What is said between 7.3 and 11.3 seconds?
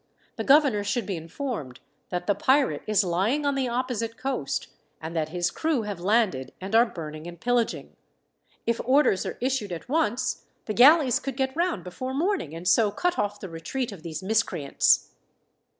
pillaging. If orders are issued at once, the galleys